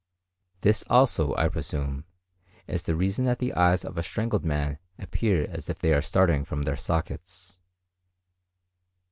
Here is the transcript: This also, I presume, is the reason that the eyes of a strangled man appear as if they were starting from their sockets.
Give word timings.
This 0.61 0.83
also, 0.89 1.35
I 1.35 1.47
presume, 1.47 2.05
is 2.65 2.81
the 2.81 2.95
reason 2.95 3.25
that 3.25 3.37
the 3.37 3.53
eyes 3.53 3.85
of 3.85 3.99
a 3.99 4.01
strangled 4.01 4.43
man 4.43 4.79
appear 4.97 5.45
as 5.47 5.69
if 5.69 5.77
they 5.77 5.91
were 5.93 6.01
starting 6.01 6.43
from 6.43 6.63
their 6.63 6.75
sockets. 6.75 7.59